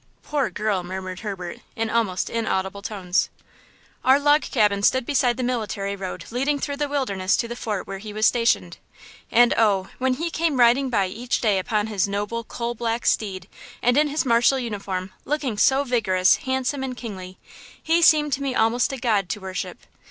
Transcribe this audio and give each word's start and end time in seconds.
"Poor 0.23 0.49
girl!" 0.49 0.81
murmured 0.81 1.19
Herbert, 1.19 1.59
in 1.75 1.87
almost 1.87 2.27
inaudible 2.27 2.81
tones. 2.81 3.29
"Our 4.03 4.19
log 4.19 4.41
cabin 4.41 4.81
stood 4.81 5.05
beside 5.05 5.37
the 5.37 5.43
military 5.43 5.95
road 5.95 6.25
leading 6.31 6.57
through 6.57 6.77
the 6.77 6.87
wilderness 6.89 7.37
to 7.37 7.47
the 7.47 7.55
fort 7.55 7.85
where 7.85 7.99
he 7.99 8.11
was 8.11 8.25
stationed. 8.25 8.77
And, 9.29 9.53
oh! 9.59 9.89
when 9.99 10.15
he 10.15 10.31
came 10.31 10.59
riding 10.59 10.89
by 10.89 11.05
each 11.05 11.39
day 11.39 11.59
upon 11.59 11.85
his 11.85 12.07
noble, 12.07 12.43
coal 12.43 12.73
black 12.73 13.05
steed 13.05 13.47
and 13.83 13.95
in 13.95 14.07
his 14.07 14.25
martial 14.25 14.57
uniform, 14.57 15.11
looking 15.23 15.55
so 15.55 15.83
vigorous, 15.83 16.37
handsome 16.37 16.81
and 16.83 16.97
kingly, 16.97 17.37
he 17.83 18.01
seemed 18.01 18.33
to 18.33 18.41
me 18.41 18.55
almost 18.55 18.91
a 18.91 18.97
god 18.97 19.29
to 19.29 19.39
worship! 19.39 19.85